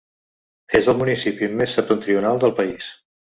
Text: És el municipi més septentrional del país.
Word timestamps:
És 0.79 0.87
el 0.93 0.97
municipi 1.01 1.51
més 1.59 1.77
septentrional 1.79 2.41
del 2.45 2.57
país. 2.63 2.89